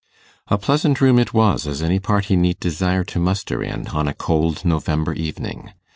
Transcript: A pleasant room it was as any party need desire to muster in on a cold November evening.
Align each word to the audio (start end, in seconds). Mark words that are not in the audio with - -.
A 0.47 0.57
pleasant 0.57 0.99
room 0.99 1.19
it 1.19 1.31
was 1.31 1.67
as 1.67 1.83
any 1.83 1.99
party 1.99 2.35
need 2.35 2.59
desire 2.59 3.03
to 3.03 3.19
muster 3.19 3.61
in 3.61 3.85
on 3.89 4.07
a 4.07 4.15
cold 4.15 4.65
November 4.65 5.13
evening. 5.13 5.73